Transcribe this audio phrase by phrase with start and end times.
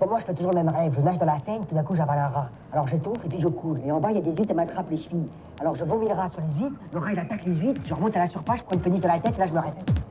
[0.00, 0.94] moment, je fais toujours le même rêve.
[0.96, 2.48] Je nage dans la Seine, tout d'un coup, j'avale un rat.
[2.72, 3.80] Alors j'étouffe et puis je coule.
[3.84, 5.28] Et en bas, il y a des huîtres, elles m'attrapent les chevilles.
[5.60, 7.94] Alors je vomis le rat sur les huîtres, le rat, il attaque les huîtres, je
[7.94, 9.60] remonte à la surface, je prends une péniche de la tête, et là, je me
[9.60, 10.05] réveille.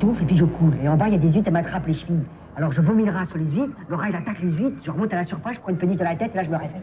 [0.00, 0.74] Et puis je coule.
[0.82, 2.22] Et en bas, il y a des huîtres, elles m'attrapent les chevilles.
[2.56, 4.90] Alors je vomis le rat sur les huîtres, le rat, il attaque les huîtres, je
[4.90, 6.56] remonte à la surface, je prends une péniche de la tête, et là, je me
[6.56, 6.82] réveille.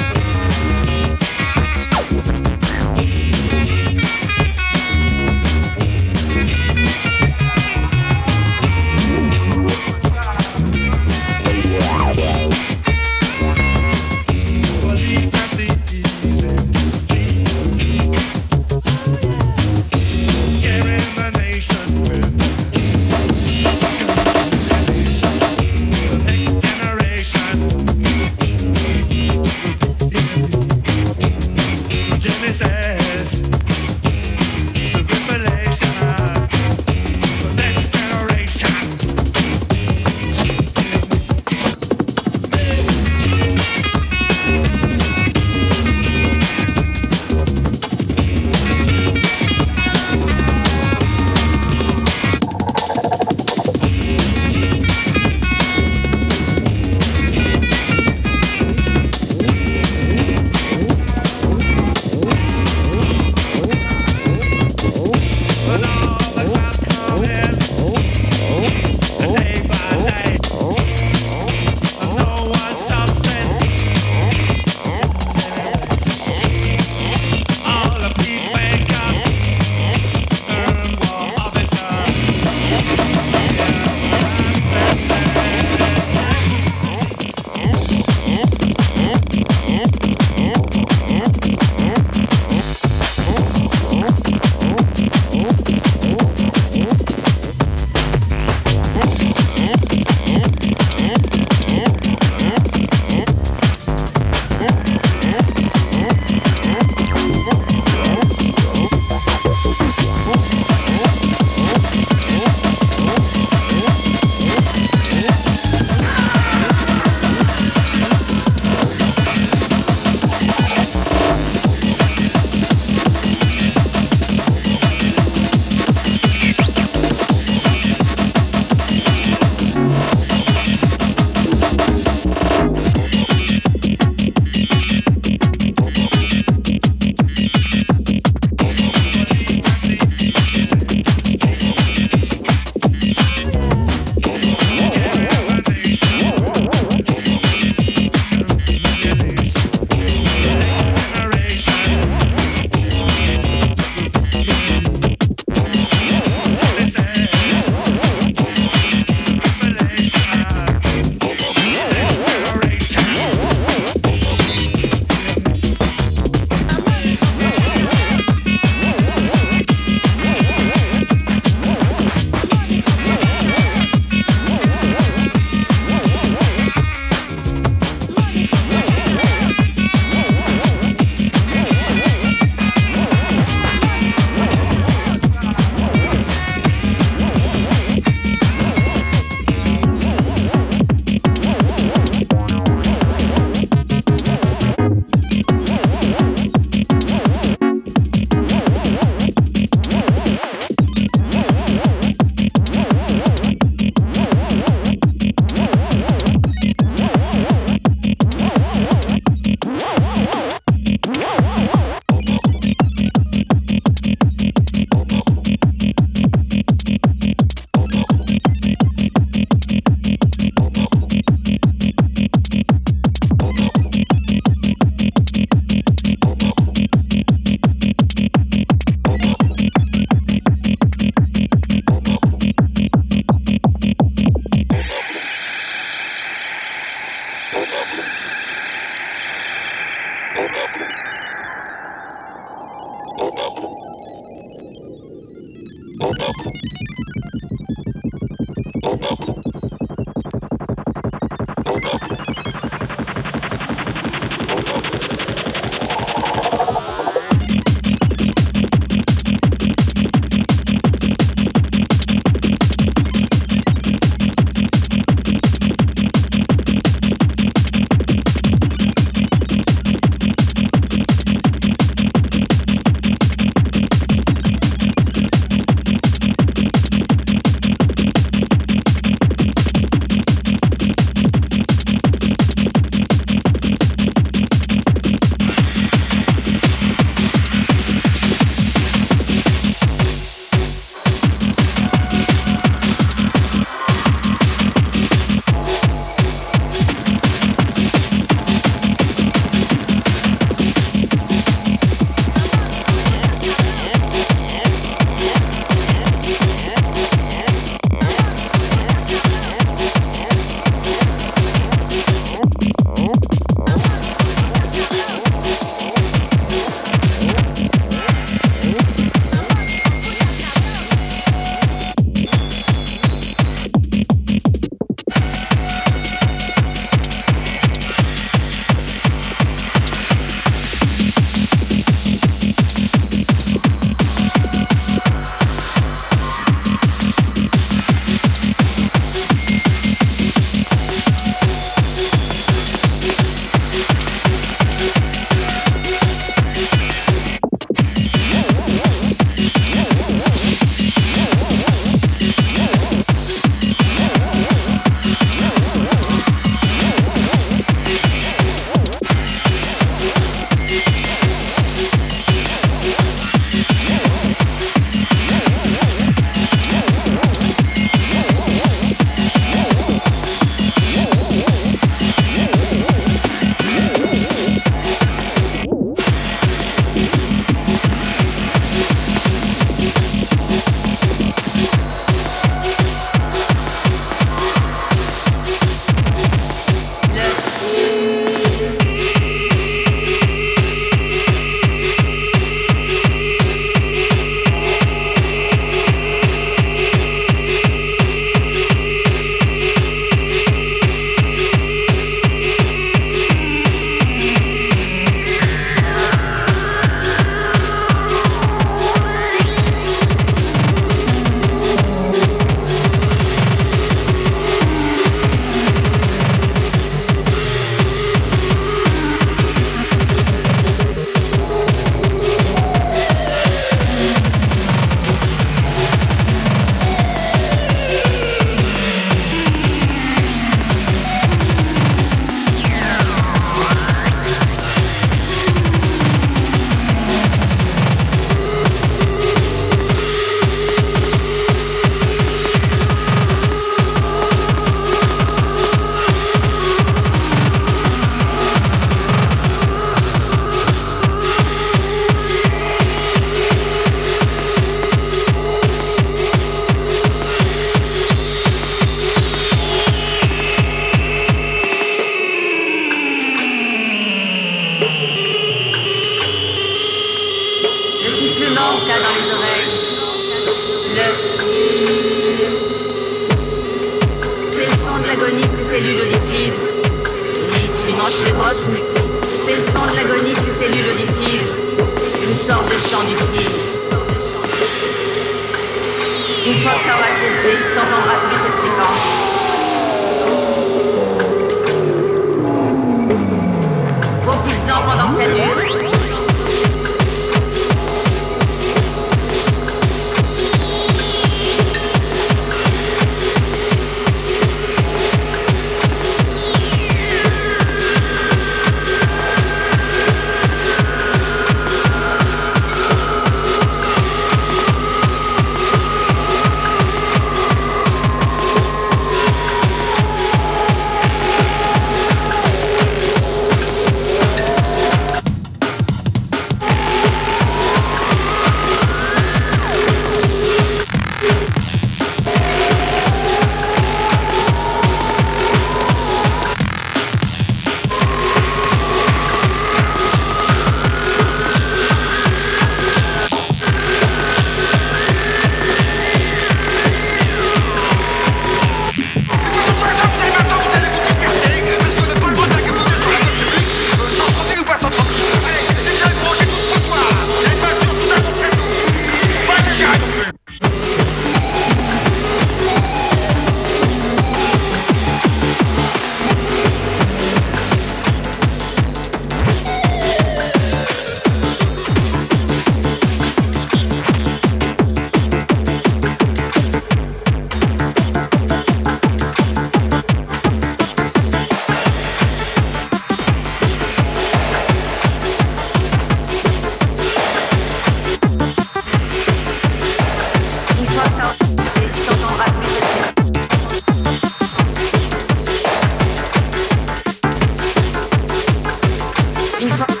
[599.61, 600.00] He's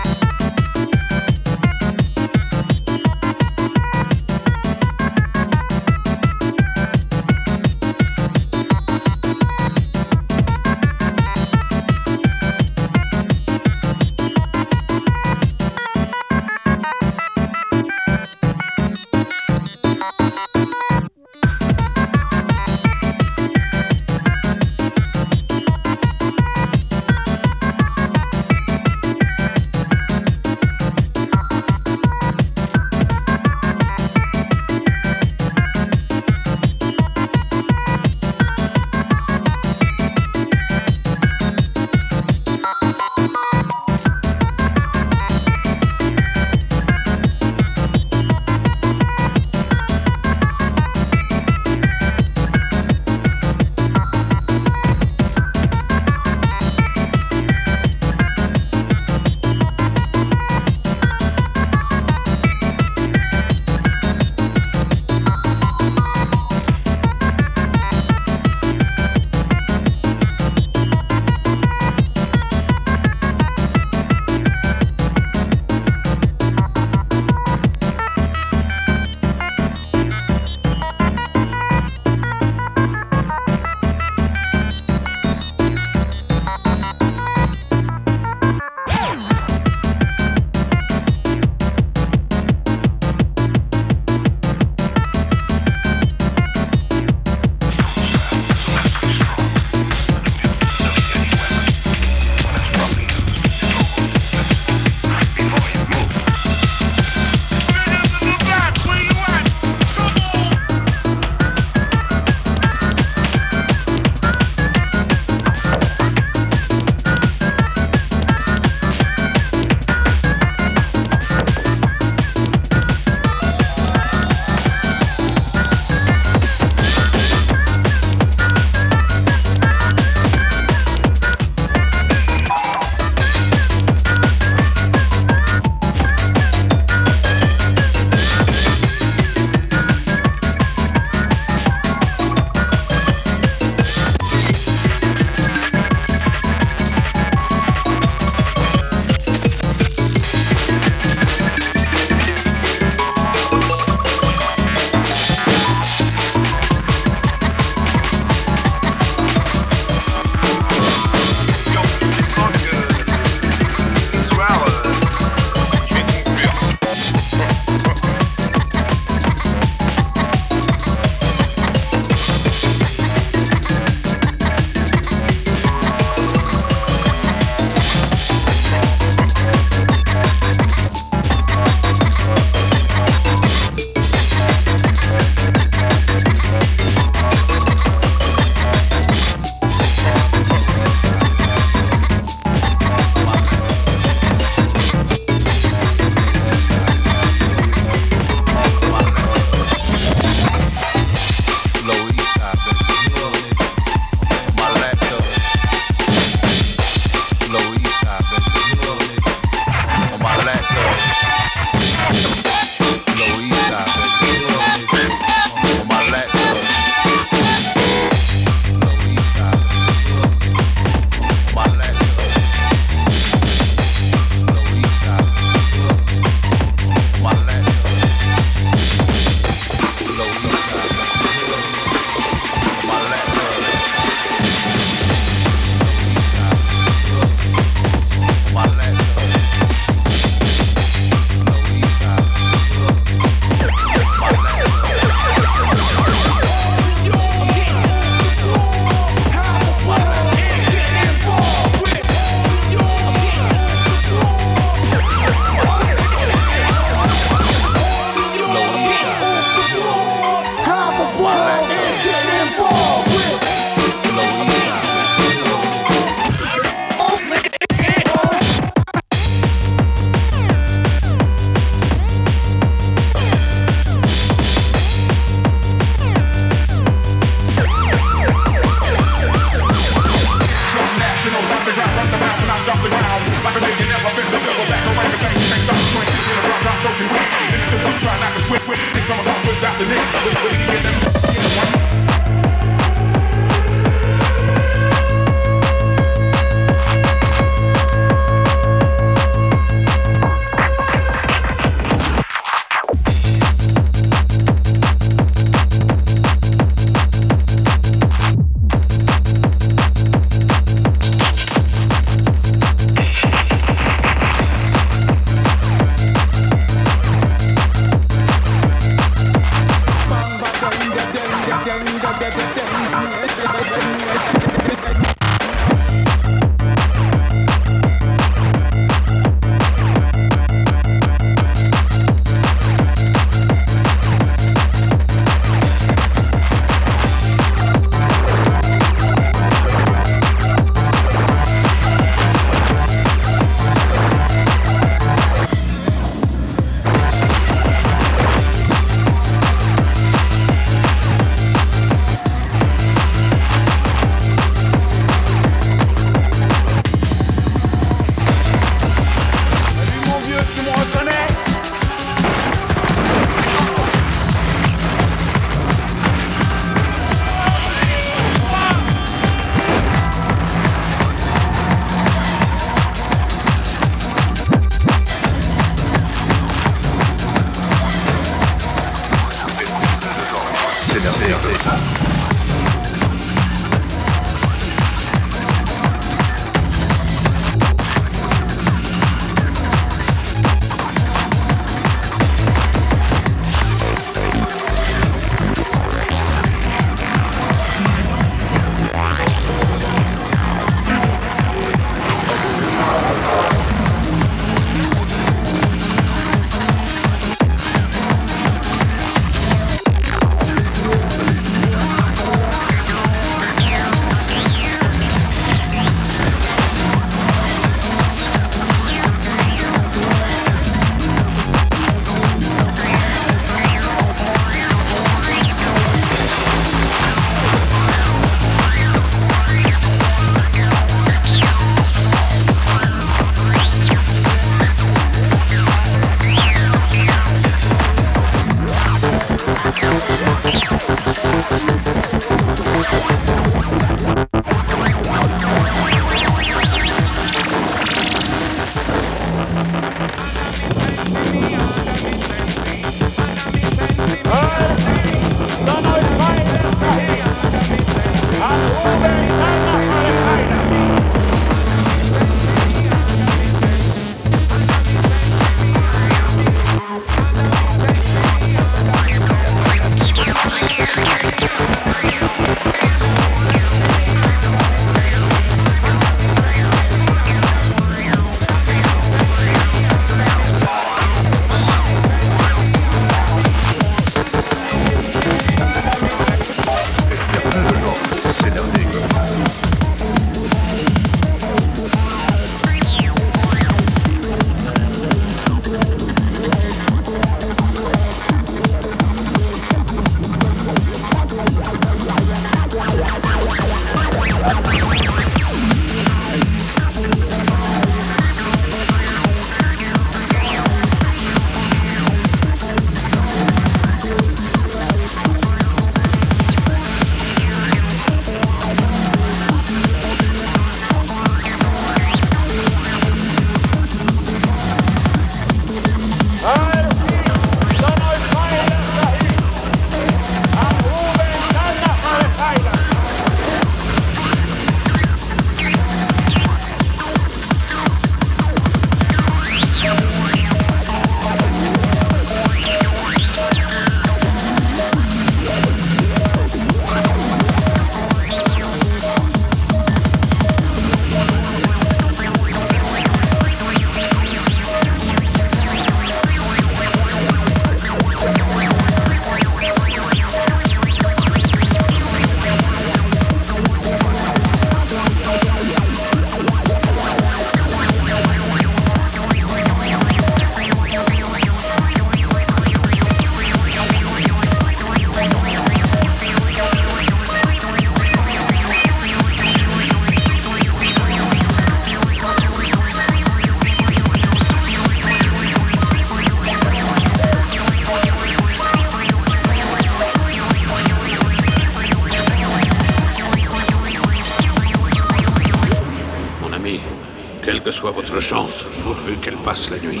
[597.68, 600.00] que soit votre chance, pourvu qu'elle passe la nuit.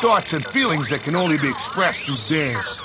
[0.00, 2.79] Thoughts and feelings that can only be expressed through dance.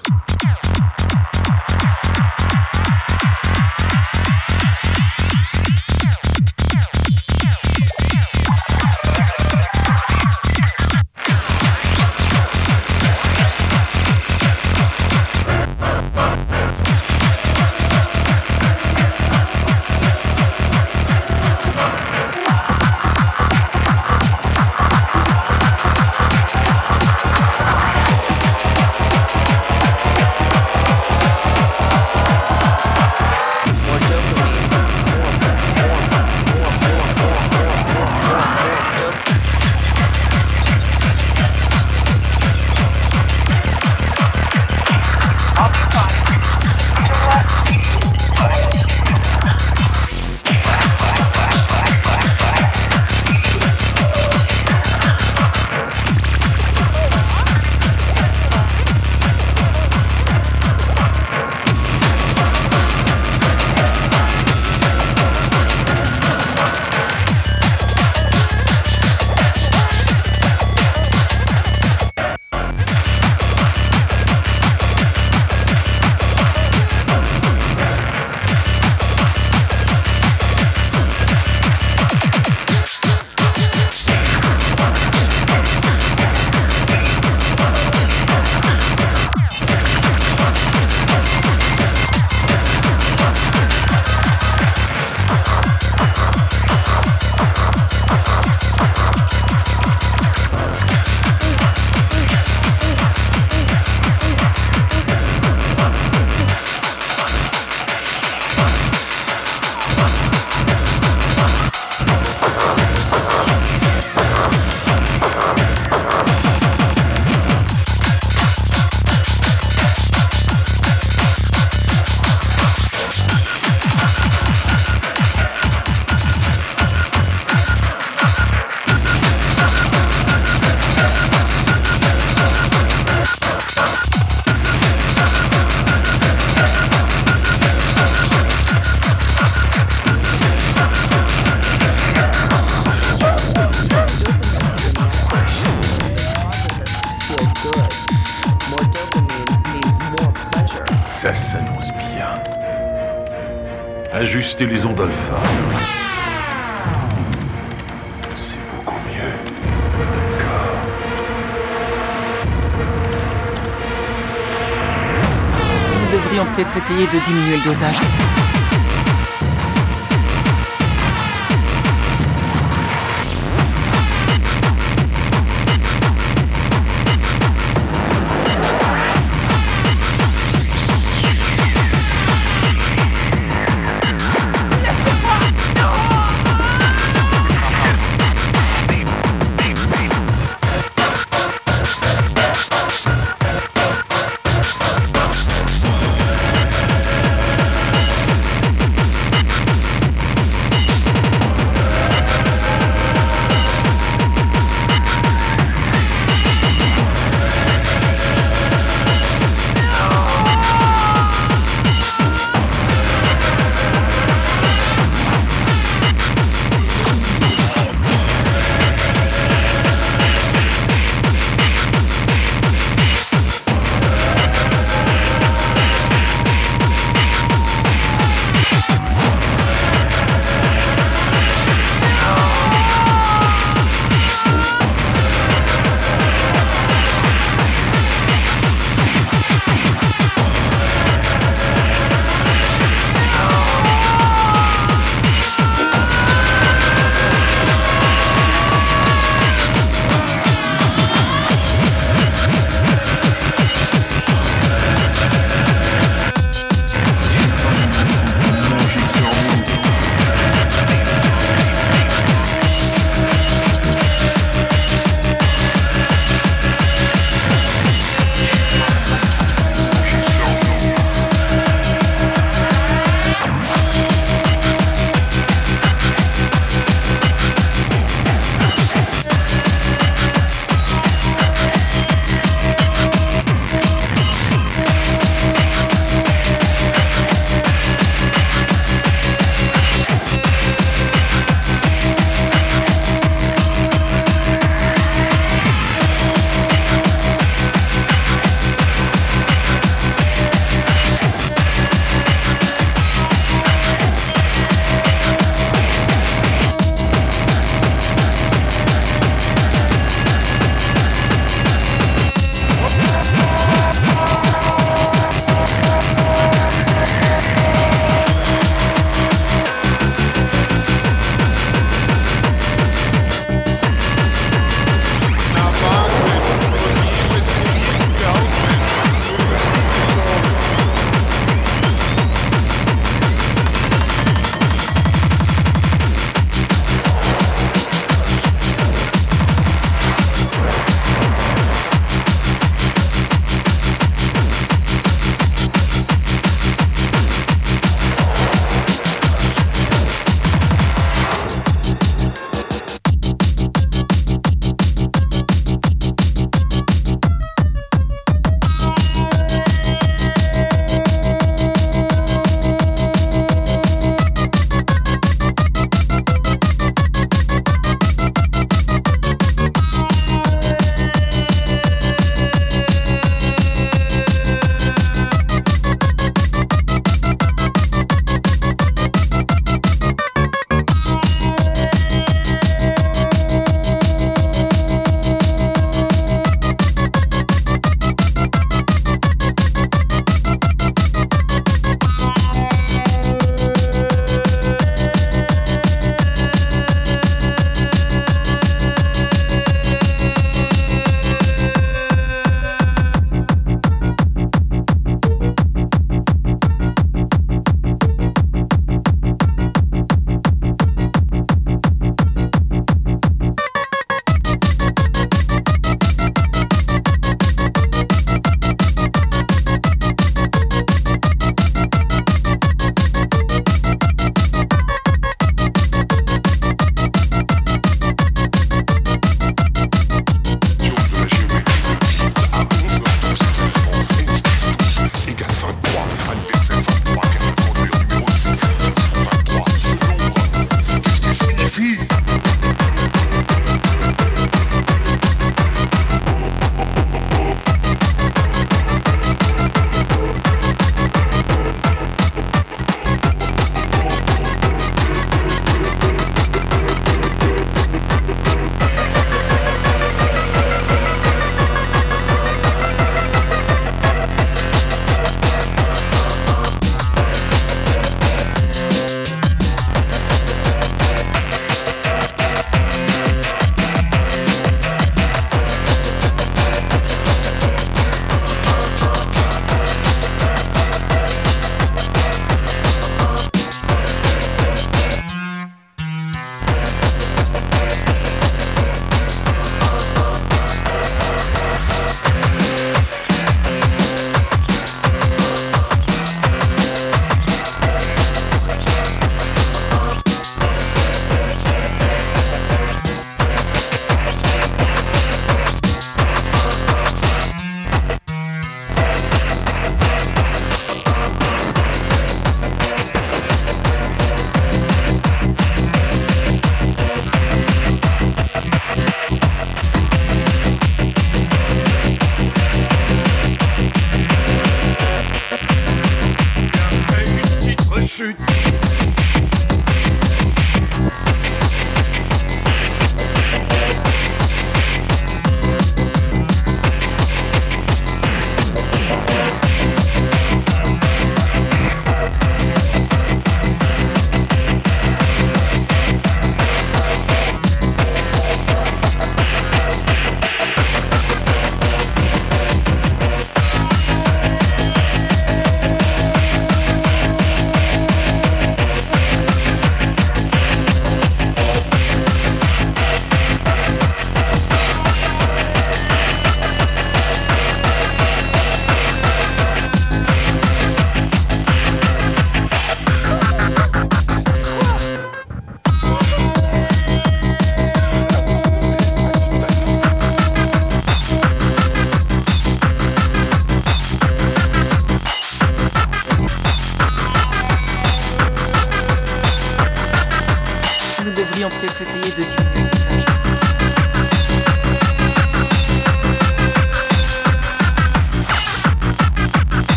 [167.66, 168.05] Dosage.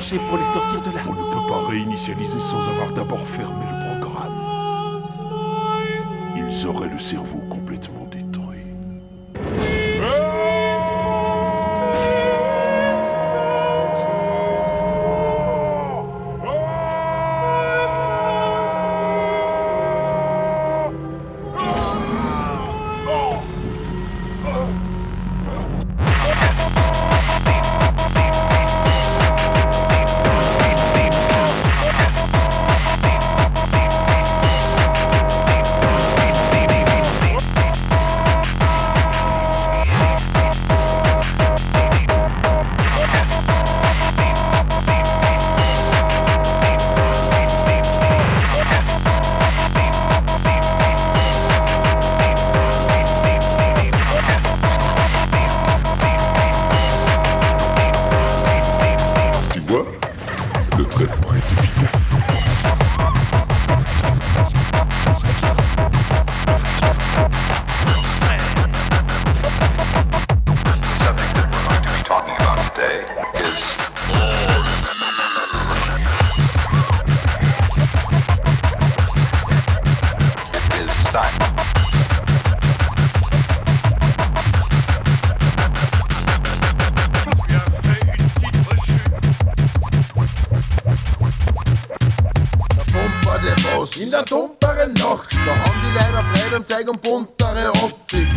[0.00, 0.90] pour les sortir de
[93.86, 93.96] Schloss.
[93.96, 98.28] In der dumperen Nacht, da haben die Leider Freude und buntere Optik.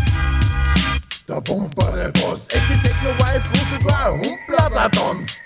[1.28, 5.42] Der bumpere Boss, Exit Techno Wild, Fuß und Wow, Humpla da Tanz.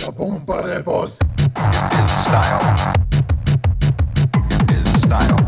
[0.00, 1.18] Der bumpere Boss,
[2.24, 2.94] Style.
[4.98, 5.39] Style.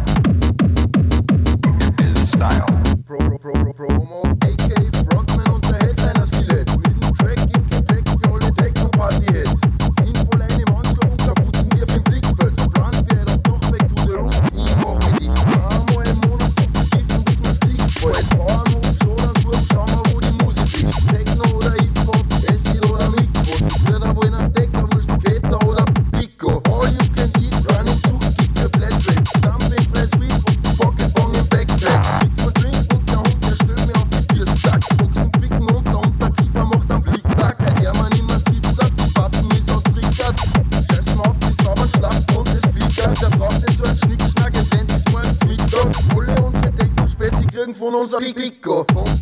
[48.13, 49.22] usa pico.